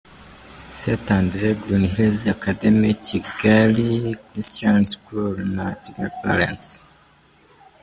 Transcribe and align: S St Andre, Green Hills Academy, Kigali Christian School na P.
S 0.79 0.81
St 0.81 1.11
Andre, 1.19 1.49
Green 1.63 1.85
Hills 1.95 2.25
Academy, 2.35 2.91
Kigali 3.05 3.87
Christian 4.25 4.81
School 4.93 5.35
na 5.55 5.65
P. 6.23 6.37